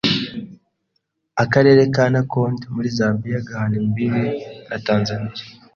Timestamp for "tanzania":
4.85-5.33